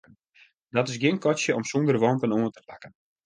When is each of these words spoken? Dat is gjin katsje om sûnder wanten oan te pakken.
Dat 0.75 0.87
is 0.89 0.99
gjin 1.01 1.21
katsje 1.23 1.51
om 1.57 1.67
sûnder 1.69 1.97
wanten 2.03 2.35
oan 2.37 2.51
te 2.53 2.61
pakken. 2.69 2.91